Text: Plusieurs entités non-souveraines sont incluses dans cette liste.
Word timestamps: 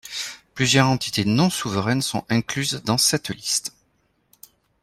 Plusieurs 0.55 0.87
entités 0.89 1.25
non-souveraines 1.25 2.01
sont 2.01 2.25
incluses 2.27 2.81
dans 2.83 2.97
cette 2.97 3.29
liste. 3.29 3.71